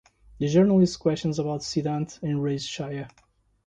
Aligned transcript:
The 0.39 0.47
journalists 0.47 0.97
question 0.97 1.29
about 1.29 1.61
Siddhant 1.61 2.23
enrage 2.23 2.67
Chaya. 2.75 3.07